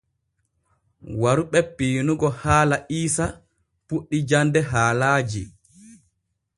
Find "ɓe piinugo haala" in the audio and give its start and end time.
1.51-2.75